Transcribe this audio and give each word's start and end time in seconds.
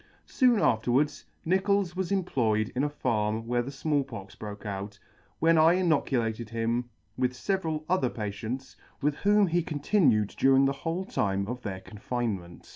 Some 0.25 0.53
years 0.53 0.63
afterwards 0.63 1.25
Nichols 1.45 1.95
was 1.95 2.11
employed 2.11 2.71
in 2.75 2.83
a 2.83 2.89
farm 2.89 3.45
where 3.45 3.61
the 3.61 3.69
Small 3.69 4.03
Pox 4.03 4.33
broke 4.33 4.65
out, 4.65 4.97
when 5.37 5.59
I 5.59 5.73
inoculated 5.73 6.49
him 6.49 6.89
with 7.19 7.33
feveral 7.33 7.83
other 7.87 8.09
[23] 8.09 8.09
other 8.09 8.09
patients, 8.09 8.75
with 8.99 9.15
whom 9.17 9.45
he 9.45 9.61
continued 9.61 10.29
during 10.29 10.65
the 10.65 10.73
whole 10.81 11.05
time 11.05 11.45
of 11.47 11.61
their 11.61 11.81
confinement. 11.81 12.67